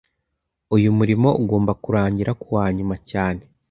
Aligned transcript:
Uyu 0.75 0.89
murimo 0.97 1.29
ugomba 1.41 1.71
kurangira 1.83 2.31
kuwa 2.41 2.63
nyuma 2.77 2.95
cyane 3.09 3.41